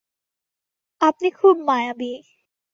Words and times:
আপনি 1.01 1.27
খুব 1.31 1.55
মায়াবী। 1.67 2.11